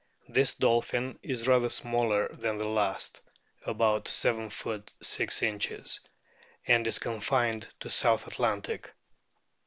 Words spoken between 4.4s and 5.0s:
ft.